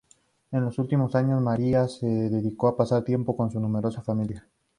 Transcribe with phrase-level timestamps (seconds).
[0.51, 4.47] En sus últimos años, María se dedicó a pasar tiempo con su numerosa familia.